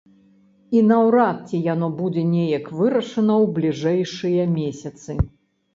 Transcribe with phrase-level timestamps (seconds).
[0.77, 5.11] І наўрад ці яно будзе неяк вырашана ў бліжэйшыя месяцы.